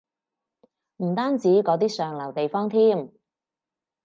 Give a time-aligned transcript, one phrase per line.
[0.97, 3.11] 唔單止嗰啲上流地方添